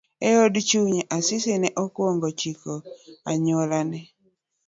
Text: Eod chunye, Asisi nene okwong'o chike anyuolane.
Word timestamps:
Eod 0.29 0.55
chunye, 0.69 1.01
Asisi 1.15 1.49
nene 1.51 1.69
okwong'o 1.83 2.29
chike 2.39 2.73
anyuolane. 3.29 3.99